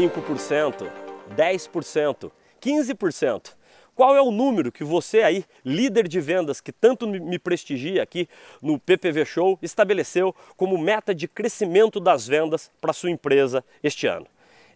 5%, 0.00 0.90
10%, 1.36 2.32
15%. 2.58 3.54
Qual 3.94 4.16
é 4.16 4.22
o 4.22 4.30
número 4.30 4.72
que 4.72 4.82
você 4.82 5.20
aí, 5.20 5.44
líder 5.62 6.08
de 6.08 6.18
vendas 6.22 6.58
que 6.58 6.72
tanto 6.72 7.06
me 7.06 7.38
prestigia 7.38 8.02
aqui 8.02 8.26
no 8.62 8.78
PPV 8.78 9.26
Show, 9.26 9.58
estabeleceu 9.60 10.34
como 10.56 10.78
meta 10.78 11.14
de 11.14 11.28
crescimento 11.28 12.00
das 12.00 12.26
vendas 12.26 12.70
para 12.80 12.94
sua 12.94 13.10
empresa 13.10 13.62
este 13.82 14.06
ano? 14.06 14.26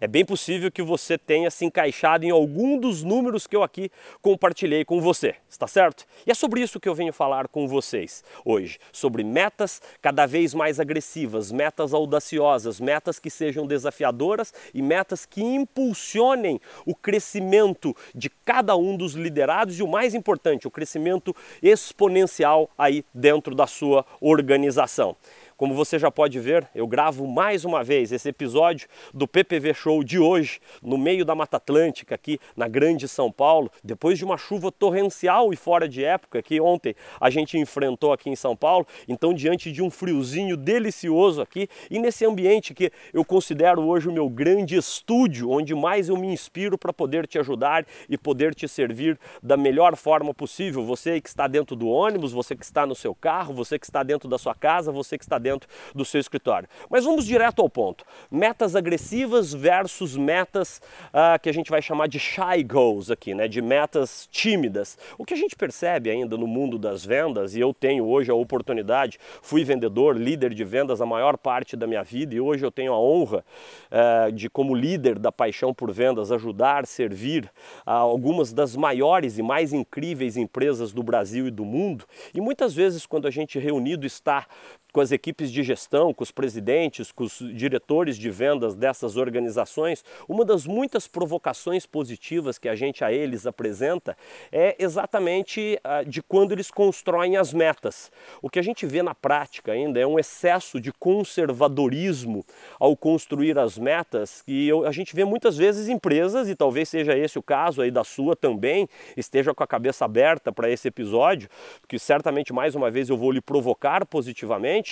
É 0.01 0.07
bem 0.07 0.25
possível 0.25 0.71
que 0.71 0.83
você 0.83 1.17
tenha 1.17 1.51
se 1.51 1.65
encaixado 1.65 2.25
em 2.25 2.31
algum 2.31 2.79
dos 2.79 3.03
números 3.03 3.47
que 3.47 3.57
eu 3.57 3.63
aqui 3.63 3.91
compartilhei 4.21 4.85
com 4.85 5.01
você, 5.01 5.35
está 5.49 5.67
certo? 5.67 6.05
E 6.27 6.31
é 6.31 6.35
sobre 6.35 6.61
isso 6.61 6.81
que 6.81 6.89
eu 6.89 6.95
venho 6.95 7.13
falar 7.13 7.49
com 7.49 7.67
vocês 7.69 8.25
hoje, 8.45 8.79
sobre 8.93 9.23
metas 9.23 9.81
cada 10.03 10.27
vez 10.27 10.55
mais 10.55 10.81
agressivas, 10.81 11.53
metas 11.53 11.95
audaciosas, 11.95 12.81
metas 12.81 13.19
que 13.19 13.31
sejam 13.31 13.67
desafiadoras 13.67 14.53
e 14.73 14.83
metas 14.83 15.25
que 15.25 15.43
impulsionem 15.43 16.61
o 16.85 16.95
crescimento 16.95 17.97
de 18.15 18.29
cada 18.29 18.77
um 18.77 18.97
dos 18.97 19.15
liderados 19.15 19.79
e 19.79 19.83
o 19.83 19.89
mais 19.89 20.15
importante, 20.15 20.67
o 20.67 20.71
crescimento 20.71 21.35
exponencial 21.63 22.71
aí 22.77 23.05
dentro 23.15 23.55
da 23.55 23.67
sua 23.67 24.05
organização. 24.21 25.17
Como 25.57 25.73
você 25.73 26.01
já 26.01 26.11
pode 26.11 26.41
ver, 26.41 26.69
eu 26.75 26.85
gravo 26.85 27.29
mais 27.29 27.65
uma 27.65 27.85
vez 27.85 28.11
esse 28.11 28.29
episódio 28.29 28.89
do 29.13 29.29
PPV 29.29 29.73
Show 29.73 30.03
de 30.03 30.19
hoje, 30.19 30.59
no 30.83 30.99
meio 30.99 31.25
da 31.25 31.33
Mata 31.33 31.59
Atlântica, 31.59 32.17
aqui 32.17 32.41
na 32.57 32.67
Grande 32.67 33.07
São 33.07 33.31
Paulo, 33.31 33.71
depois 33.83 34.19
de 34.19 34.25
uma 34.25 34.37
chuva 34.37 34.73
torrencial 34.73 35.53
e 35.53 35.57
fora 35.57 35.89
de 35.89 36.05
época 36.05 36.43
que 36.43 36.61
ontem 36.61 36.97
a 37.21 37.31
gente 37.31 37.57
enfrentou 37.57 38.13
aqui 38.13 38.29
em 38.29 38.35
São 38.35 38.57
Paulo. 38.57 38.85
Então, 39.07 39.33
diante 39.33 39.71
de 39.71 39.81
um 39.81 39.91
friozinho 39.91 40.57
delicioso 40.57 41.41
aqui 41.41 41.69
e 41.89 42.01
nesse 42.01 42.27
ambiente 42.27 42.75
que 42.75 42.91
eu 43.13 43.25
considero 43.25 43.81
hoje 43.83 44.09
o 44.09 44.13
meu 44.13 44.29
grande 44.29 44.75
estúdio, 44.75 45.51
onde 45.51 45.73
mais 45.73 46.09
eu 46.09 46.17
me 46.17 46.27
inspiro 46.27 46.77
para 46.77 46.93
poder 46.93 47.29
te 47.29 47.39
ajudar 47.39 47.87
e 48.09 48.19
poder 48.19 48.57
te 48.57 48.67
servir 48.67 49.17
da 49.41 49.57
melhor 49.57 49.95
forma 49.95 50.35
possível. 50.35 50.85
Você 50.85 51.21
que 51.21 51.29
está 51.29 51.47
dentro 51.47 51.77
do 51.77 51.87
ônibus, 51.87 52.33
você 52.33 52.57
que 52.57 52.65
está 52.65 52.85
no 52.85 52.95
seu 52.97 53.15
carro, 53.15 53.55
você 53.55 53.79
que 53.79 53.87
está 53.87 54.03
dentro 54.03 54.29
da 54.29 54.37
sua 54.37 54.55
casa, 54.55 54.91
você 54.91 55.17
que 55.17 55.25
está 55.25 55.44
dentro 55.45 55.69
do 55.95 56.05
seu 56.05 56.21
escritório. 56.21 56.69
Mas 56.91 57.05
vamos 57.05 57.27
direto 57.27 57.61
ao 57.61 57.69
ponto. 57.69 58.05
Metas 58.31 58.75
agressivas 58.75 59.53
versus 59.53 60.17
metas 60.17 60.81
uh, 61.09 61.39
que 61.41 61.51
a 61.51 61.53
gente 61.53 61.71
vai 61.71 61.83
chamar 61.83 62.09
de 62.09 62.19
shy 62.19 62.65
goals 62.67 63.11
aqui, 63.11 63.35
né? 63.35 63.47
De 63.47 63.61
metas 63.61 64.27
tímidas. 64.33 64.97
O 65.19 65.25
que 65.25 65.35
a 65.35 65.37
gente 65.37 65.55
percebe 65.55 66.11
ainda 66.11 66.37
no 66.37 66.47
mundo 66.47 66.79
das 66.79 67.05
vendas, 67.05 67.55
e 67.55 67.61
eu 67.61 67.75
tenho 67.75 68.07
hoje 68.07 68.31
a 68.31 68.35
oportunidade, 68.35 69.19
fui 69.43 69.63
vendedor, 69.63 70.17
líder 70.17 70.55
de 70.55 70.65
vendas 70.65 71.01
a 71.01 71.07
maior 71.07 71.37
parte 71.37 71.77
da 71.77 71.87
minha 71.87 72.03
vida, 72.03 72.35
e 72.35 72.41
hoje 72.41 72.65
eu 72.65 72.73
tenho 72.73 72.93
a 72.93 72.99
honra 72.99 73.45
uh, 73.91 74.33
de, 74.33 74.49
como 74.49 74.75
líder 74.75 75.19
da 75.19 75.31
paixão 75.31 75.75
por 75.75 75.93
vendas, 75.93 76.33
ajudar, 76.33 76.87
servir 76.87 77.51
a 77.85 77.95
algumas 77.95 78.53
das 78.53 78.75
maiores 78.75 79.37
e 79.39 79.43
mais 79.43 79.73
incríveis 79.73 80.37
empresas 80.37 80.93
do 80.93 81.03
Brasil 81.03 81.47
e 81.47 81.51
do 81.51 81.65
mundo. 81.65 82.07
E 82.33 82.41
muitas 82.41 82.73
vezes, 82.73 83.05
quando 83.05 83.27
a 83.27 83.31
gente 83.31 83.59
reunido 83.59 84.07
está 84.07 84.47
com 84.95 85.01
as 85.01 85.11
equipes 85.11 85.51
de 85.51 85.65
gestão, 85.65 86.15
com 86.15 86.23
os 86.23 86.31
presidentes, 86.31 87.11
com 87.11 87.25
os 87.25 87.41
diretores 87.57 88.17
de 88.17 88.31
vendas 88.31 88.77
dessas 88.77 89.17
organizações, 89.17 90.05
uma 90.29 90.45
das 90.45 90.67
muitas 90.67 91.09
provocações 91.09 91.85
positivas 91.85 92.59
que 92.59 92.69
a 92.69 92.77
gente 92.77 93.03
a 93.03 93.13
eles 93.13 93.45
apresenta 93.45 94.17
é 94.53 94.77
exatamente 94.79 95.81
uh, 95.85 96.09
de 96.09 96.23
quando 96.23 96.53
eles 96.53 96.71
constroem 96.71 97.37
as 97.37 97.53
metas. 97.53 98.13
O 98.41 98.49
que 98.49 98.61
a 98.61 98.63
gente 98.63 98.87
vê 98.87 99.03
na 99.03 99.17
prática 99.17 99.73
ainda 99.73 99.99
é 99.99 100.07
um 100.07 100.17
excesso 100.17 100.81
de 100.81 100.93
conservadorismo 100.93 102.45
ao 102.79 102.97
construir 102.97 103.59
as 103.59 103.77
metas 103.77 104.43
que 104.43 104.71
a 104.87 104.93
gente 104.93 105.13
vê 105.13 105.25
muitas 105.25 105.57
vezes 105.57 105.89
empresas, 105.89 106.49
e 106.49 106.55
talvez 106.55 106.89
seja 106.89 107.19
esse 107.19 107.37
o 107.37 107.43
caso 107.43 107.83
aí 107.83 107.91
da 107.91 108.05
sua 108.05 108.37
também, 108.37 108.89
esteja 109.17 109.53
com 109.53 109.65
a 109.65 109.67
cabeça 109.67 110.05
aberta 110.05 110.53
para 110.53 110.71
esse 110.71 110.87
episódio, 110.87 111.49
porque 111.81 111.99
certamente 111.99 112.53
mais 112.53 112.77
uma 112.77 112.93
vez 112.93 113.09
eu 113.09 113.17
vou 113.17 113.33
lhe 113.33 113.41
provocar 113.41 114.07
positivamente 114.07 114.84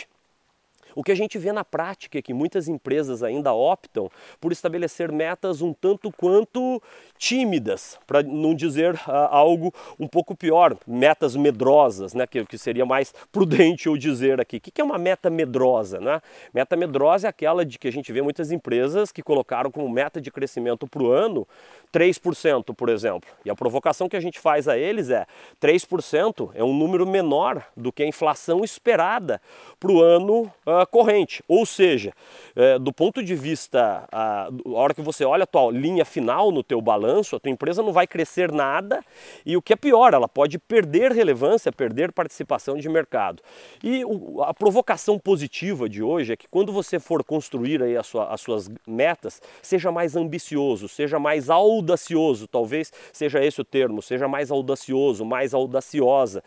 o 0.94 1.03
que 1.03 1.12
a 1.12 1.14
gente 1.14 1.38
vê 1.38 1.53
na 1.53 1.64
prática 1.64 2.19
é 2.19 2.22
que 2.22 2.34
muitas 2.34 2.69
empresas 2.69 3.22
ainda 3.22 3.53
optam 3.53 4.10
por 4.41 4.53
estabelecer 4.53 5.10
metas 5.12 5.62
um 5.62 5.72
tanto 5.72 6.10
quanto 6.12 6.82
tímidas, 7.19 7.98
para 8.06 8.22
não 8.22 8.54
dizer 8.54 8.94
uh, 8.94 9.28
algo 9.30 9.72
um 9.98 10.06
pouco 10.06 10.36
pior, 10.36 10.76
metas 10.86 11.36
medrosas, 11.36 12.14
né, 12.14 12.26
que, 12.26 12.44
que 12.44 12.58
seria 12.58 12.84
mais 12.84 13.14
prudente 13.30 13.86
eu 13.86 13.97
dizer 13.97 14.41
aqui. 14.41 14.56
O 14.56 14.60
que, 14.60 14.70
que 14.70 14.80
é 14.80 14.84
uma 14.84 14.98
meta 14.98 15.30
medrosa? 15.30 16.00
Né? 16.00 16.20
Meta 16.53 16.76
medrosa 16.76 17.26
é 17.26 17.30
aquela 17.30 17.64
de 17.64 17.78
que 17.78 17.88
a 17.88 17.92
gente 17.92 18.12
vê 18.12 18.22
muitas 18.22 18.50
empresas 18.50 19.12
que 19.12 19.22
colocaram 19.22 19.70
como 19.70 19.88
meta 19.88 20.20
de 20.20 20.30
crescimento 20.30 20.86
para 20.86 21.03
o 21.03 21.10
ano 21.10 21.47
3%, 21.92 22.74
por 22.74 22.88
exemplo. 22.88 23.28
E 23.44 23.50
a 23.50 23.54
provocação 23.54 24.09
que 24.09 24.16
a 24.16 24.20
gente 24.20 24.41
faz 24.41 24.66
a 24.66 24.76
eles 24.78 25.10
é 25.10 25.26
3% 25.60 26.50
é 26.54 26.64
um 26.64 26.76
número 26.76 27.06
menor 27.06 27.64
do 27.76 27.92
que 27.92 28.03
a 28.03 28.06
inflação 28.06 28.64
esperada 28.64 29.41
para 29.78 29.92
o 29.92 30.03
ano 30.03 30.53
corrente. 30.87 31.43
Ou 31.48 31.65
seja, 31.65 32.12
uh, 32.56 32.78
do 32.78 32.93
ponto 32.93 33.22
de 33.22 33.34
vista, 33.34 34.06
a 34.10 34.48
hora 34.72 34.94
que 34.94 35.03
você 35.03 35.25
olha 35.25 35.44
a 35.44 35.47
tua 35.47 35.70
linha 35.70 36.04
final 36.04 36.50
no 36.50 36.62
teu 36.62 36.81
balanço, 36.81 37.37
a 37.37 37.41
tua 37.41 37.50
empresa 37.50 37.82
não 37.82 37.93
vai 37.93 38.06
crescer 38.06 38.53
nada 38.53 39.04
e 39.44 39.56
o 39.56 39.62
que 39.62 39.72
é 39.72 39.76
pior, 39.76 40.15
ela 40.15 40.28
pode 40.28 40.59
perder 40.59 41.12
relevância, 41.12 41.72
perder 41.72 42.12
participação 42.12 42.76
de 42.76 42.88
mercado. 42.88 43.42
E 43.82 44.04
o, 44.04 44.42
a 44.42 44.54
provocação 44.54 45.19
positiva 45.19 45.88
de 45.88 46.03
hoje 46.03 46.32
é 46.32 46.37
que 46.37 46.48
quando 46.48 46.72
você 46.72 46.98
for 46.98 47.25
construir 47.25 47.82
aí 47.82 48.03
sua, 48.03 48.32
as 48.32 48.41
suas 48.41 48.71
metas, 48.87 49.41
seja 49.60 49.91
mais 49.91 50.16
ambicioso, 50.16 50.88
seja 50.88 51.19
mais 51.19 51.50
audacioso, 51.50 52.47
talvez 52.47 52.92
seja 53.12 53.44
esse 53.44 53.60
o 53.60 53.65
termo, 53.65 54.03
seja 54.03 54.28
mais 54.28 54.50
audacioso, 54.50 55.25
mais 55.25 55.54
audaciosa. 55.54 56.42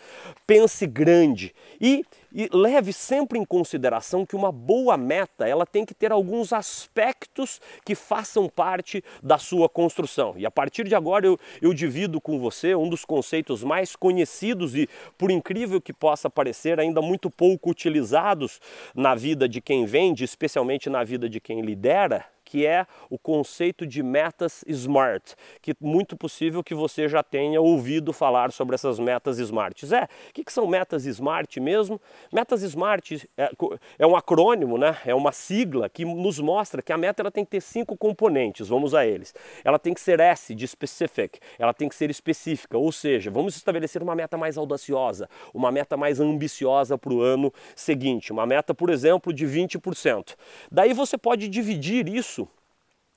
Pense 0.45 0.85
grande 0.85 1.53
e, 1.79 2.05
e 2.35 2.49
leve 2.51 2.91
sempre 2.91 3.39
em 3.39 3.45
consideração 3.45 4.25
que 4.25 4.35
uma 4.35 4.51
boa 4.51 4.97
meta 4.97 5.47
ela 5.47 5.65
tem 5.65 5.85
que 5.85 5.93
ter 5.93 6.11
alguns 6.11 6.51
aspectos 6.51 7.61
que 7.85 7.95
façam 7.95 8.49
parte 8.49 9.01
da 9.23 9.37
sua 9.37 9.69
construção. 9.69 10.33
E 10.35 10.45
a 10.45 10.51
partir 10.51 10.83
de 10.83 10.93
agora 10.93 11.25
eu, 11.25 11.39
eu 11.61 11.73
divido 11.73 12.19
com 12.19 12.37
você 12.37 12.75
um 12.75 12.89
dos 12.89 13.05
conceitos 13.05 13.63
mais 13.63 13.95
conhecidos 13.95 14.75
e, 14.75 14.89
por 15.17 15.31
incrível 15.31 15.79
que 15.79 15.93
possa 15.93 16.29
parecer, 16.29 16.77
ainda 16.77 17.01
muito 17.01 17.31
pouco 17.31 17.69
utilizados 17.69 18.59
na 18.93 19.15
vida 19.15 19.47
de 19.47 19.61
quem 19.61 19.85
vende, 19.85 20.25
especialmente 20.25 20.89
na 20.89 21.05
vida 21.05 21.29
de 21.29 21.39
quem 21.39 21.61
lidera, 21.61 22.25
que 22.55 22.65
é 22.65 22.87
o 23.09 23.19
conceito 23.19 23.85
de 23.85 24.01
metas 24.01 24.63
SMART, 24.65 25.33
que 25.61 25.75
muito 25.81 26.15
possível 26.15 26.63
que 26.63 26.73
você 26.73 27.09
já 27.09 27.21
tenha 27.21 27.59
ouvido 27.59 28.13
falar 28.13 28.49
sobre 28.53 28.75
essas 28.75 28.97
metas 28.97 29.39
SMART. 29.39 29.83
É, 29.91 30.05
o 30.29 30.33
que, 30.33 30.41
que 30.41 30.53
são 30.53 30.65
metas 30.65 31.03
SMART 31.05 31.57
mesmo? 31.57 31.99
Metas 32.31 32.61
SMART 32.61 33.27
é, 33.37 33.51
é, 33.99 34.07
um 34.07 34.15
acrônimo, 34.15 34.77
né? 34.77 34.95
é 35.05 35.13
uma 35.13 35.33
sigla 35.33 35.89
que 35.89 36.05
nos 36.05 36.39
mostra 36.39 36.81
que 36.81 36.93
a 36.93 36.97
meta 36.97 37.21
ela 37.21 37.29
tem 37.29 37.43
que 37.43 37.51
ter 37.51 37.61
cinco 37.61 37.97
componentes, 37.97 38.69
vamos 38.69 38.95
a 38.95 39.05
eles. 39.05 39.33
Ela 39.61 39.77
tem 39.77 39.93
que 39.93 39.99
ser 39.99 40.21
S, 40.21 40.55
de 40.55 40.65
specific, 40.65 41.39
ela 41.59 41.73
tem 41.73 41.89
que 41.89 41.95
ser 41.95 42.09
específica, 42.09 42.77
ou 42.77 42.89
seja, 42.89 43.29
vamos 43.29 43.57
estabelecer 43.57 44.01
uma 44.01 44.15
meta 44.15 44.37
mais 44.37 44.57
audaciosa, 44.57 45.29
uma 45.53 45.73
meta 45.73 45.97
mais 45.97 46.21
ambiciosa 46.21 46.97
para 46.97 47.11
o 47.11 47.21
ano 47.21 47.51
seguinte, 47.75 48.31
uma 48.31 48.45
meta, 48.45 48.73
por 48.73 48.89
exemplo, 48.89 49.33
de 49.33 49.45
20%. 49.45 50.35
Daí 50.71 50.93
você 50.93 51.17
pode 51.17 51.49
dividir 51.49 52.07
isso 52.07 52.44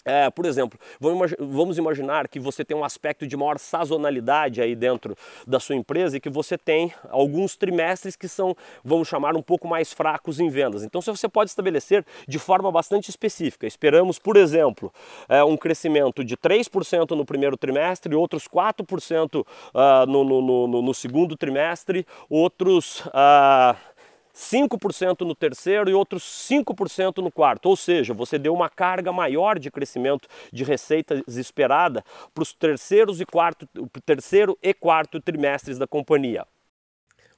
é, 0.04 0.30
por 0.30 0.46
exemplo, 0.46 0.78
vamos 1.38 1.76
imaginar 1.76 2.28
que 2.28 2.40
você 2.40 2.64
tem 2.64 2.76
um 2.76 2.84
aspecto 2.84 3.26
de 3.26 3.36
maior 3.36 3.58
sazonalidade 3.58 4.60
aí 4.60 4.74
dentro 4.74 5.16
da 5.46 5.60
sua 5.60 5.74
empresa 5.74 6.16
e 6.16 6.20
que 6.20 6.30
você 6.30 6.56
tem 6.56 6.92
alguns 7.10 7.56
trimestres 7.56 8.16
que 8.16 8.28
são, 8.28 8.56
vamos 8.82 9.08
chamar, 9.08 9.36
um 9.36 9.42
pouco 9.42 9.68
mais 9.68 9.92
fracos 9.92 10.40
em 10.40 10.48
vendas. 10.48 10.82
Então, 10.82 11.02
você 11.02 11.28
pode 11.28 11.50
estabelecer 11.50 12.06
de 12.26 12.38
forma 12.38 12.70
bastante 12.70 13.10
específica. 13.10 13.66
Esperamos, 13.66 14.18
por 14.18 14.36
exemplo, 14.36 14.92
é, 15.28 15.42
um 15.44 15.56
crescimento 15.56 16.24
de 16.24 16.36
3% 16.36 17.10
no 17.10 17.24
primeiro 17.24 17.56
trimestre, 17.56 18.14
outros 18.14 18.48
4% 18.48 19.40
uh, 19.40 19.46
ah, 19.74 20.06
no, 20.06 20.24
no, 20.24 20.66
no, 20.66 20.82
no, 20.82 20.94
segundo 20.94 21.36
trimestre, 21.36 22.06
outros. 22.30 23.00
Uh, 23.06 23.76
5% 24.38 25.26
no 25.26 25.34
terceiro 25.34 25.90
e 25.90 25.94
outros 25.94 26.22
5% 26.22 27.18
no 27.18 27.30
quarto. 27.30 27.66
Ou 27.66 27.76
seja, 27.76 28.14
você 28.14 28.38
deu 28.38 28.54
uma 28.54 28.68
carga 28.68 29.12
maior 29.12 29.58
de 29.58 29.70
crescimento 29.70 30.28
de 30.52 30.62
receitas 30.62 31.36
esperada 31.36 32.04
para 32.32 32.42
os 32.42 32.52
terceiros 32.52 33.20
e 33.20 33.26
quarto, 33.26 33.68
terceiro 34.06 34.56
e 34.62 34.72
quarto 34.72 35.20
trimestres 35.20 35.76
da 35.76 35.86
companhia. 35.86 36.46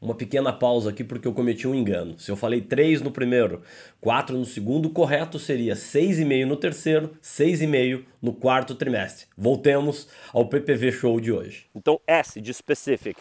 Uma 0.00 0.14
pequena 0.14 0.50
pausa 0.50 0.88
aqui 0.88 1.04
porque 1.04 1.28
eu 1.28 1.34
cometi 1.34 1.68
um 1.68 1.74
engano. 1.74 2.18
Se 2.18 2.30
eu 2.30 2.36
falei 2.36 2.62
3 2.62 3.02
no 3.02 3.10
primeiro, 3.10 3.62
4 4.00 4.36
no 4.36 4.46
segundo, 4.46 4.86
o 4.86 4.90
correto 4.90 5.38
seria 5.38 5.74
6,5 5.74 6.46
no 6.46 6.56
terceiro, 6.56 7.10
6,5 7.22 8.04
no 8.20 8.32
quarto 8.32 8.74
trimestre. 8.74 9.26
Voltemos 9.36 10.08
ao 10.32 10.46
PPV 10.46 10.90
Show 10.90 11.20
de 11.20 11.30
hoje. 11.30 11.66
Então, 11.74 12.00
S 12.06 12.40
de 12.40 12.54
specific. 12.54 13.20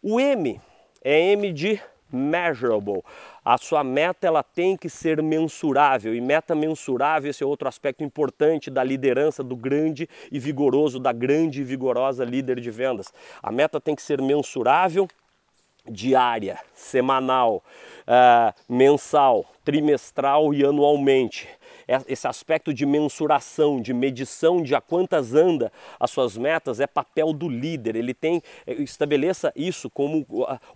O 0.00 0.20
M 0.20 0.60
é 1.02 1.32
M 1.32 1.52
de 1.52 1.80
measurable. 2.12 3.02
a 3.44 3.56
sua 3.58 3.84
meta 3.84 4.26
ela 4.26 4.42
tem 4.42 4.76
que 4.76 4.88
ser 4.88 5.22
mensurável 5.22 6.14
e 6.14 6.20
meta 6.20 6.54
mensurável 6.54 7.30
esse 7.30 7.42
é 7.42 7.46
outro 7.46 7.68
aspecto 7.68 8.02
importante 8.04 8.70
da 8.70 8.82
liderança 8.82 9.42
do 9.42 9.56
grande 9.56 10.08
e 10.30 10.38
vigoroso 10.38 10.98
da 10.98 11.12
grande 11.12 11.60
e 11.60 11.64
vigorosa 11.64 12.24
líder 12.24 12.60
de 12.60 12.70
vendas 12.70 13.12
a 13.42 13.50
meta 13.52 13.80
tem 13.80 13.94
que 13.94 14.02
ser 14.02 14.20
mensurável 14.20 15.08
diária 15.88 16.58
semanal 16.74 17.62
uh, 18.02 18.54
mensal 18.68 19.46
trimestral 19.64 20.52
e 20.52 20.64
anualmente 20.64 21.48
esse 22.06 22.28
aspecto 22.28 22.72
de 22.72 22.86
mensuração, 22.86 23.80
de 23.80 23.92
medição 23.92 24.62
de 24.62 24.74
a 24.74 24.80
quantas 24.80 25.34
anda 25.34 25.72
as 25.98 26.10
suas 26.10 26.36
metas 26.36 26.78
é 26.80 26.86
papel 26.86 27.32
do 27.32 27.48
líder. 27.48 27.96
Ele 27.96 28.14
tem 28.14 28.42
é, 28.66 28.74
estabeleça 28.74 29.52
isso 29.56 29.90
como 29.90 30.26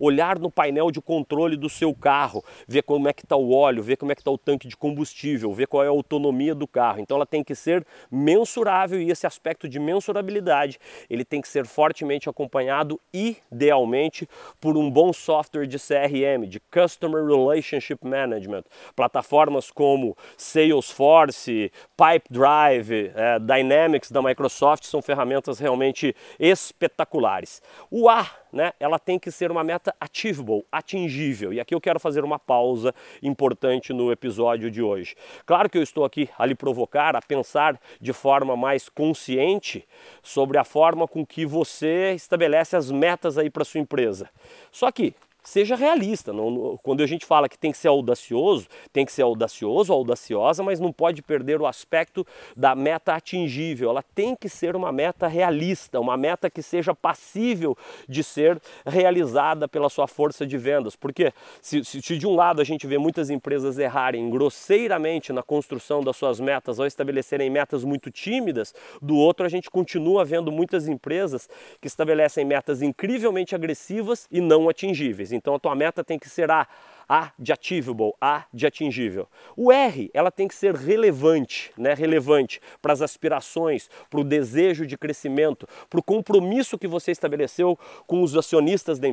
olhar 0.01 0.39
no 0.39 0.51
painel 0.51 0.91
de 0.91 1.01
controle 1.01 1.57
do 1.57 1.69
seu 1.69 1.95
carro, 1.95 2.45
ver 2.67 2.83
como 2.83 3.09
é 3.09 3.13
que 3.13 3.25
está 3.25 3.37
o 3.37 3.53
óleo, 3.53 3.83
ver 3.83 3.97
como 3.97 4.13
é 4.13 4.15
que 4.15 4.21
está 4.21 4.31
o 4.31 4.39
tanque 4.39 4.67
de 4.67 4.77
combustível, 4.77 5.53
ver 5.53 5.67
qual 5.67 5.85
é 5.85 5.87
a 5.87 5.91
autonomia 5.91 6.55
do 6.55 6.67
carro. 6.67 7.01
Então 7.01 7.17
ela 7.17 7.27
tem 7.27 7.45
que 7.45 7.55
ser 7.55 7.87
mensurável 8.11 9.01
e 9.01 9.11
esse 9.11 9.27
aspecto 9.27 9.69
de 9.69 9.79
mensurabilidade 9.79 10.79
ele 11.09 11.25
tem 11.25 11.41
que 11.41 11.49
ser 11.49 11.67
fortemente 11.67 12.29
acompanhado 12.29 13.01
idealmente 13.13 14.29
por 14.61 14.77
um 14.77 14.91
bom 14.91 15.13
software 15.13 15.67
de 15.67 15.79
CRM, 15.79 16.47
de 16.49 16.61
Customer 16.61 17.25
Relationship 17.25 17.99
Management, 18.03 18.65
plataformas 18.97 19.71
como 19.71 20.17
Salesforce 20.37 21.04
Salesforce, 21.05 21.71
Pipedrive, 21.97 23.13
é, 23.15 23.39
Dynamics 23.39 24.11
da 24.11 24.23
Microsoft 24.23 24.85
são 24.85 25.03
ferramentas 25.03 25.59
realmente 25.59 26.17
espetaculares. 26.39 27.63
O 27.91 28.09
A, 28.09 28.27
né, 28.53 28.73
ela 28.81 28.99
tem 28.99 29.19
que 29.19 29.31
ser 29.31 29.51
uma 29.51 29.63
meta 29.63 29.95
achievable, 30.01 30.65
atingível. 30.73 31.53
E 31.53 31.61
aqui 31.61 31.75
eu 31.75 31.81
quero 31.81 32.01
fazer 32.01 32.25
uma 32.25 32.39
pausa 32.39 32.95
importante 33.23 33.93
no 33.93 34.11
episódio 34.11 34.71
de 34.71 34.83
hoje. 34.83 35.15
Claro 35.45 35.69
que 35.69 35.77
eu 35.77 35.83
estou 35.83 36.05
aqui 36.05 36.29
a 36.39 36.47
lhe 36.47 36.55
provocar 36.55 37.15
a 37.15 37.23
pensar 37.23 37.79
de 38.01 38.13
forma 38.13 38.57
mais 38.57 38.89
consciente 38.89 39.87
sobre 40.23 40.57
a 40.57 40.65
forma 40.65 41.07
com 41.07 41.25
que 41.25 41.45
você 41.45 42.13
estabelece 42.15 42.77
as 42.77 42.91
metas 42.91 43.37
aí 43.37 43.51
para 43.51 43.65
sua 43.65 43.81
empresa. 43.81 44.31
Só 44.71 44.91
que 44.91 45.15
seja 45.45 45.77
realista. 45.77 46.33
Não, 46.33 46.79
quando 46.83 47.03
a 47.03 47.07
gente 47.07 47.27
fala 47.27 47.49
que 47.49 47.59
tem 47.59 47.71
que 47.71 47.79
ser 47.79 47.89
audacioso, 47.89 48.67
tem 48.93 49.05
que 49.05 49.13
ser 49.13 49.23
audacioso, 49.23 49.93
audaciosa, 49.93 50.63
mas 50.63 50.81
não 50.81 50.93
pode 50.93 51.23
perder 51.23 51.61
o 51.61 51.67
aspecto 51.67 52.27
da 52.57 52.75
meta 52.75 53.15
atingível. 53.15 53.91
Ela 53.91 54.03
tem 54.15 54.35
que 54.35 54.49
ser 54.49 54.75
uma 54.75 54.91
meta 54.91 55.29
realista, 55.29 56.01
uma 56.01 56.17
meta 56.17 56.49
que 56.49 56.63
seja 56.63 56.95
passível 56.95 57.77
de 58.09 58.25
ser 58.25 58.61
realizada 58.87 59.69
pela 59.69 59.89
sua 59.89 60.07
força 60.07 60.47
de 60.47 60.57
vendas. 60.57 60.97
Porque 60.97 61.33
se, 61.61 61.85
se, 61.85 62.01
se 62.01 62.17
de 62.17 62.27
um 62.27 62.35
lado 62.35 62.61
a 62.61 62.65
gente 62.65 62.87
vê 62.87 62.97
muitas 62.97 63.29
empresas 63.29 63.79
errarem 63.79 64.31
grosseiramente 64.31 65.33
na 65.33 65.43
construção 65.43 66.03
das 66.03 66.17
suas 66.17 66.41
metas 66.41 66.79
ou 66.79 66.87
estabelecerem 66.87 67.51
metas 67.51 67.85
muito 67.85 68.11
tímidas, 68.11 68.75
do 69.01 69.17
outro 69.17 69.45
a 69.45 69.49
gente 69.49 69.71
continua 69.71 70.25
vendo 70.25 70.51
muitas 70.51 70.89
empresas 70.89 71.49
que 71.81 71.87
estabelecem 71.87 72.45
metas 72.45 72.81
incrivelmente 72.81 73.55
agressivas 73.55 74.27
e 74.31 74.41
não 74.41 74.69
atingíveis. 74.69 75.34
Então 75.35 75.55
a 75.55 75.59
tua 75.59 75.75
meta 75.75 76.03
tem 76.03 76.19
que 76.19 76.29
ser 76.29 76.51
a 76.51 76.67
a 77.09 77.33
de 77.39 77.53
achievable, 77.53 78.13
A 78.21 78.45
de 78.53 78.67
atingível. 78.67 79.29
O 79.57 79.71
R, 79.71 80.11
ela 80.13 80.31
tem 80.31 80.49
que 80.49 80.55
ser 80.55 80.75
relevante, 80.75 81.71
né? 81.77 81.95
relevante 81.95 82.61
para 82.81 82.93
as 82.93 83.03
aspirações, 83.03 83.89
para 84.11 84.21
o 84.21 84.25
desejo 84.25 84.87
de 84.87 84.97
crescimento, 84.97 85.69
para 85.89 86.01
o 86.01 86.03
compromisso 86.03 86.79
que 86.79 86.87
você 86.87 87.11
estabeleceu 87.11 87.79
com 88.07 88.23
os 88.23 88.37
acionistas 88.37 88.99
da, 88.99 89.09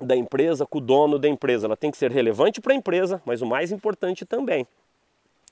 da 0.00 0.16
empresa, 0.16 0.66
com 0.66 0.78
o 0.78 0.80
dono 0.80 1.18
da 1.18 1.28
empresa. 1.28 1.66
Ela 1.66 1.76
tem 1.76 1.90
que 1.90 1.96
ser 1.96 2.10
relevante 2.10 2.60
para 2.60 2.72
a 2.72 2.76
empresa, 2.76 3.22
mas 3.24 3.42
o 3.42 3.46
mais 3.46 3.70
importante 3.72 4.24
também, 4.24 4.66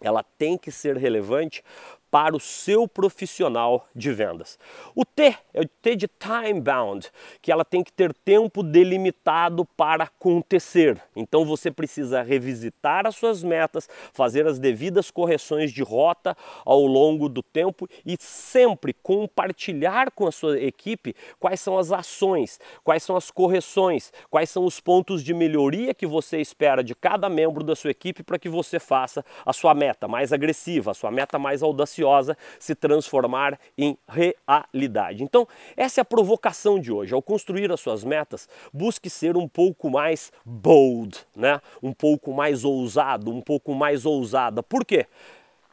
ela 0.01 0.25
tem 0.37 0.57
que 0.57 0.71
ser 0.71 0.97
relevante 0.97 1.63
para 2.11 2.35
o 2.35 2.41
seu 2.41 2.89
profissional 2.89 3.87
de 3.95 4.11
vendas. 4.13 4.59
O 4.95 5.05
T 5.05 5.37
é 5.53 5.61
o 5.61 5.69
T 5.69 5.97
de 5.97 6.09
time 6.09 6.61
bound, 6.61 7.11
que 7.43 7.53
ela 7.53 7.65
tem 7.65 7.85
que 7.85 7.93
ter 7.93 8.13
tempo 8.13 8.63
delimitado 8.63 9.65
para 9.77 10.05
acontecer. 10.05 11.01
Então 11.15 11.45
você 11.45 11.71
precisa 11.71 12.23
revisitar 12.23 13.07
as 13.07 13.17
suas 13.17 13.43
metas, 13.43 13.89
fazer 14.13 14.47
as 14.47 14.59
devidas 14.59 15.11
correções 15.11 15.73
de 15.73 15.83
rota 15.83 16.37
ao 16.65 16.85
longo 16.87 17.29
do 17.29 17.43
tempo 17.43 17.87
e 18.05 18.17
sempre 18.19 18.93
compartilhar 18.95 20.11
com 20.11 20.27
a 20.27 20.33
sua 20.33 20.59
equipe 20.59 21.15
quais 21.39 21.61
são 21.61 21.79
as 21.79 21.93
ações, 21.93 22.59
quais 22.83 23.03
são 23.03 23.17
as 23.17 23.31
correções, 23.31 24.13
quais 24.31 24.49
são 24.49 24.65
os 24.65 24.81
pontos 24.81 25.23
de 25.23 25.35
melhoria 25.35 25.93
que 25.93 26.07
você 26.07 26.41
espera 26.41 26.83
de 26.83 26.95
cada 26.95 27.29
membro 27.29 27.63
da 27.63 27.77
sua 27.77 27.91
equipe 27.91 28.23
para 28.23 28.39
que 28.39 28.49
você 28.49 28.79
faça 28.79 29.25
a 29.45 29.53
sua 29.53 29.75
meta 29.75 30.09
mais 30.09 30.33
agressiva, 30.33 30.93
a 30.93 30.95
sua 30.95 31.11
meta 31.11 31.39
mais 31.39 31.63
audaciosa 31.63 31.98
se 32.59 32.75
transformar 32.75 33.59
em 33.77 33.97
realidade. 34.09 35.23
Então, 35.23 35.47
essa 35.77 36.01
é 36.01 36.03
a 36.03 36.05
provocação 36.05 36.79
de 36.79 36.93
hoje. 36.93 37.15
Ao 37.15 37.23
construir 37.23 37.71
as 37.73 37.81
suas 37.81 38.05
metas, 38.05 38.49
busque 38.73 39.09
ser 39.09 39.37
um 39.37 39.49
pouco 39.49 39.91
mais 39.91 40.33
bold, 40.45 41.19
né? 41.35 41.61
Um 41.83 41.93
pouco 41.93 42.33
mais 42.33 42.65
ousado, 42.65 43.31
um 43.31 43.41
pouco 43.41 43.75
mais 43.75 44.05
ousada. 44.05 44.63
Por 44.63 44.85
quê? 44.85 45.07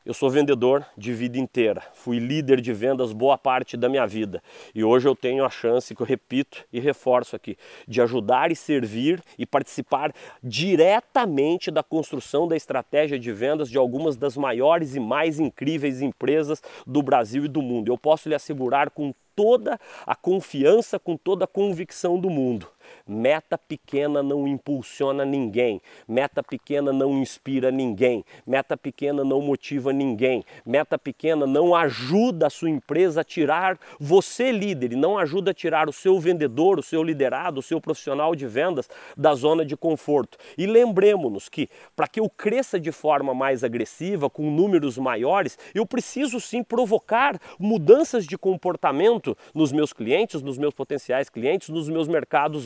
Eu 0.06 0.14
sou 0.14 0.30
vendedor 0.30 0.86
de 0.96 1.12
vida 1.12 1.40
inteira, 1.40 1.82
fui 1.96 2.20
líder 2.20 2.62
de 2.62 2.72
vendas 2.72 3.12
boa 3.12 3.40
parte 3.40 3.76
da 3.76 3.90
minha 3.90 4.06
vida. 4.06 4.40
E 4.76 4.84
hoje 4.84 5.08
eu 5.08 5.16
tenho 5.16 5.44
a 5.44 5.50
chance, 5.50 5.96
que 5.96 6.02
eu 6.02 6.06
repito 6.06 6.64
e 6.72 6.80
reforço 6.80 7.36
aqui, 7.36 7.58
de 7.88 8.00
ajudar 8.04 8.52
e 8.52 8.56
servir 8.56 9.20
e 9.36 9.48
participar 9.48 10.14
diretamente 10.44 11.72
da 11.72 11.82
construção 11.82 12.48
da 12.48 12.56
estratégia 12.56 13.18
de 13.18 13.32
vendas 13.32 13.68
de 13.68 13.80
algumas 13.80 14.16
das 14.16 14.38
maiores 14.38 14.94
e 14.94 15.00
mais 15.00 15.40
incríveis 15.40 16.04
empresas 16.04 16.62
do 16.86 17.02
Brasil 17.02 17.44
e 17.44 17.48
do 17.48 17.64
mundo. 17.64 17.92
Eu 17.92 17.98
posso 17.98 18.30
lhe 18.30 18.36
assegurar 18.36 18.92
com 18.92 19.12
toda 19.36 19.80
a 20.06 20.16
confiança, 20.16 21.00
com 21.00 21.18
toda 21.18 21.46
a 21.46 21.48
convicção 21.48 22.20
do 22.20 22.30
mundo 22.30 22.68
Meta 23.08 23.58
pequena 23.58 24.24
não 24.24 24.48
impulsiona 24.48 25.24
ninguém, 25.24 25.82
meta 26.08 26.42
pequena 26.42 26.92
não 26.92 27.20
inspira 27.22 27.72
ninguém, 27.72 28.26
meta 28.46 28.76
pequena 28.76 29.24
não 29.24 29.42
motiva 29.42 29.94
ninguém, 29.94 30.44
meta 30.66 30.98
pequena 30.98 31.46
não 31.46 31.76
ajuda 31.76 32.48
a 32.48 32.50
sua 32.50 32.70
empresa 32.70 33.22
a 33.22 33.24
tirar 33.24 33.78
você 34.00 34.52
líder 34.52 34.94
e 34.94 34.96
não 34.96 35.18
ajuda 35.18 35.52
a 35.52 35.54
tirar 35.54 35.88
o 35.88 35.94
seu 35.94 36.20
vendedor, 36.20 36.80
o 36.80 36.84
seu 36.84 37.04
liderado, 37.04 37.60
o 37.60 37.64
seu 37.64 37.80
profissional 37.80 38.36
de 38.36 38.48
vendas 38.48 38.90
da 39.16 39.34
zona 39.36 39.66
de 39.66 39.78
conforto. 39.78 40.38
E 40.58 40.66
lembremos-nos 40.66 41.50
que 41.50 41.70
para 41.96 42.08
que 42.08 42.20
eu 42.20 42.30
cresça 42.30 42.80
de 42.80 42.92
forma 42.92 43.34
mais 43.34 43.64
agressiva, 43.64 44.30
com 44.30 44.50
números 44.50 44.98
maiores, 44.98 45.58
eu 45.74 45.86
preciso 45.86 46.40
sim 46.40 46.64
provocar 46.64 47.40
mudanças 47.60 48.26
de 48.26 48.38
comportamento 48.38 49.38
nos 49.54 49.72
meus 49.72 49.94
clientes, 49.94 50.42
nos 50.42 50.58
meus 50.58 50.74
potenciais 50.74 51.30
clientes, 51.30 51.70
nos 51.70 51.90
meus 51.90 52.08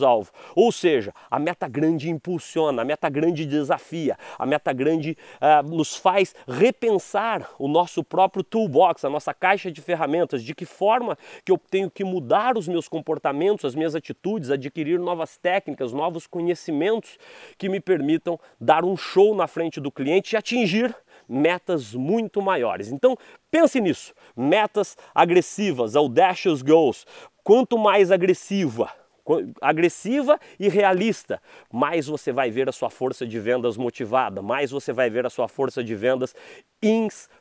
mercados-alvo. 0.09 0.31
Ou 0.55 0.71
seja, 0.71 1.13
a 1.29 1.37
meta 1.39 1.67
grande 1.67 2.09
impulsiona, 2.09 2.81
a 2.81 2.85
meta 2.85 3.09
grande 3.09 3.45
desafia, 3.45 4.17
a 4.37 4.45
meta 4.45 4.73
grande 4.73 5.17
uh, 5.35 5.67
nos 5.67 5.95
faz 5.95 6.35
repensar 6.47 7.49
o 7.59 7.67
nosso 7.67 8.03
próprio 8.03 8.43
toolbox, 8.43 9.05
a 9.05 9.09
nossa 9.09 9.33
caixa 9.33 9.71
de 9.71 9.81
ferramentas, 9.81 10.43
de 10.43 10.55
que 10.55 10.65
forma 10.65 11.17
que 11.45 11.51
eu 11.51 11.57
tenho 11.57 11.89
que 11.89 12.03
mudar 12.03 12.57
os 12.57 12.67
meus 12.67 12.87
comportamentos, 12.87 13.65
as 13.65 13.75
minhas 13.75 13.95
atitudes, 13.95 14.49
adquirir 14.49 14.99
novas 14.99 15.37
técnicas, 15.37 15.93
novos 15.93 16.25
conhecimentos 16.25 17.17
que 17.57 17.69
me 17.69 17.79
permitam 17.79 18.39
dar 18.59 18.83
um 18.83 18.97
show 18.97 19.35
na 19.35 19.47
frente 19.47 19.79
do 19.79 19.91
cliente 19.91 20.35
e 20.35 20.37
atingir 20.37 20.95
metas 21.27 21.93
muito 21.93 22.41
maiores. 22.41 22.91
Então, 22.91 23.15
pense 23.51 23.79
nisso. 23.79 24.13
Metas 24.35 24.97
agressivas, 25.13 25.95
audacious 25.95 26.63
goals. 26.63 27.05
Quanto 27.43 27.77
mais 27.77 28.11
agressiva, 28.11 28.91
agressiva 29.61 30.39
e 30.59 30.67
realista, 30.69 31.41
mais 31.71 32.07
você 32.07 32.31
vai 32.31 32.49
ver 32.49 32.67
a 32.69 32.71
sua 32.71 32.89
força 32.89 33.25
de 33.25 33.39
vendas 33.39 33.77
motivada, 33.77 34.41
mais 34.41 34.71
você 34.71 34.91
vai 34.93 35.09
ver 35.09 35.25
a 35.25 35.29
sua 35.29 35.47
força 35.47 35.83
de 35.83 35.95
vendas 35.95 36.33
inspirada. 36.81 37.38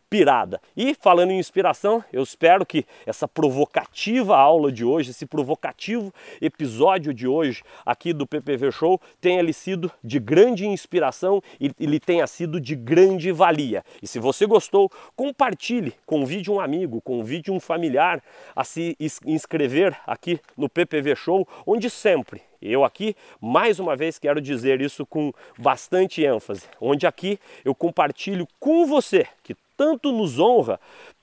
E 0.74 0.94
falando 0.94 1.32
em 1.32 1.38
inspiração, 1.38 2.02
eu 2.10 2.22
espero 2.22 2.64
que 2.64 2.86
essa 3.04 3.28
provocativa 3.28 4.38
aula 4.38 4.72
de 4.72 4.82
hoje, 4.82 5.10
esse 5.10 5.26
provocativo 5.26 6.14
episódio 6.40 7.12
de 7.12 7.28
hoje 7.28 7.62
aqui 7.84 8.14
do 8.14 8.26
PPV 8.26 8.72
Show 8.72 8.98
tenha 9.20 9.42
lhe 9.42 9.52
sido 9.52 9.92
de 10.02 10.18
grande 10.18 10.66
inspiração 10.66 11.42
e 11.60 11.68
lhe 11.78 12.00
tenha 12.00 12.26
sido 12.26 12.58
de 12.58 12.74
grande 12.74 13.30
valia. 13.30 13.84
E 14.00 14.06
se 14.06 14.18
você 14.18 14.46
gostou, 14.46 14.90
compartilhe, 15.14 15.94
convide 16.06 16.50
um 16.50 16.58
amigo, 16.58 17.02
convide 17.02 17.50
um 17.50 17.60
familiar 17.60 18.22
a 18.56 18.64
se 18.64 18.96
inscrever 19.26 19.94
aqui 20.06 20.40
no 20.56 20.70
PPV 20.70 21.16
Show, 21.16 21.46
onde 21.66 21.90
sempre 21.90 22.40
eu 22.62 22.82
aqui, 22.82 23.14
mais 23.40 23.78
uma 23.78 23.94
vez, 23.94 24.18
quero 24.18 24.40
dizer 24.40 24.80
isso 24.80 25.04
com 25.04 25.32
bastante 25.58 26.24
ênfase, 26.24 26.66
onde 26.80 27.06
aqui 27.06 27.38
eu 27.64 27.74
compartilho 27.74 28.48
com 28.58 28.84
você, 28.86 29.26
que 29.44 29.54
tanto 29.78 30.12
nos 30.12 30.40
honra, 30.40 30.78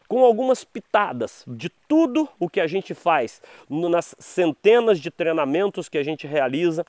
com 0.08 0.24
algumas 0.24 0.64
pitadas 0.64 1.44
de 1.46 1.70
tudo 1.88 2.28
o 2.40 2.50
que 2.50 2.62
a 2.62 2.68
gente 2.68 2.94
faz 2.94 3.42
nas 3.70 4.16
centenas 4.18 5.00
de 5.00 5.12
treinamentos 5.12 5.90
que 5.90 5.98
a 5.98 6.04
gente 6.04 6.26
realiza 6.26 6.86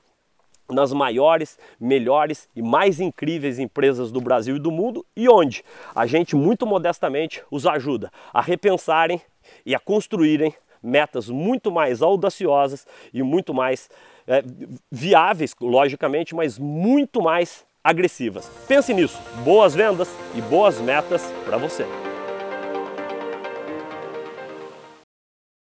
nas 0.69 0.91
maiores, 0.93 1.57
melhores 1.79 2.49
e 2.55 2.61
mais 2.61 2.99
incríveis 2.99 3.59
empresas 3.59 4.11
do 4.11 4.21
Brasil 4.21 4.55
e 4.55 4.59
do 4.59 4.71
mundo 4.71 5.05
e 5.15 5.27
onde 5.29 5.63
a 5.95 6.05
gente 6.05 6.35
muito 6.35 6.65
modestamente 6.65 7.43
os 7.49 7.65
ajuda 7.65 8.11
a 8.33 8.41
repensarem 8.41 9.21
e 9.65 9.73
a 9.73 9.79
construírem 9.79 10.53
metas 10.81 11.29
muito 11.29 11.71
mais 11.71 12.01
audaciosas 12.01 12.85
e 13.13 13.23
muito 13.23 13.53
mais 13.53 13.89
é, 14.27 14.43
viáveis, 14.91 15.55
logicamente, 15.59 16.35
mas 16.35 16.57
muito 16.59 17.21
mais 17.21 17.65
agressivas. 17.87 18.51
Pense 18.67 18.93
nisso. 18.93 19.17
Boas 19.45 19.73
vendas 19.73 20.09
e 20.35 20.41
boas 20.41 20.81
metas 20.81 21.21
para 21.45 21.57
você. 21.57 21.85